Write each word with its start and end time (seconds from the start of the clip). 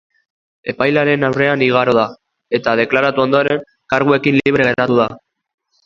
Epailearen 0.71 1.25
aurrean 1.27 1.65
igaro 1.67 1.95
da, 1.99 2.07
eta 2.61 2.75
deklaratu 2.83 3.27
ondoren, 3.27 3.65
karguekin 3.95 4.43
libre 4.45 4.71
geratu 4.73 5.03
da. 5.03 5.11